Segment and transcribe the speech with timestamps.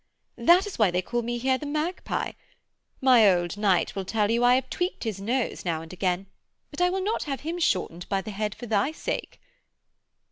[0.39, 2.31] That is why they call me here the Magpie.
[3.01, 6.25] My old knight will tell you I have tweaked his nose now and again,
[6.71, 9.39] but I will not have him shortened by the head for thy sake.'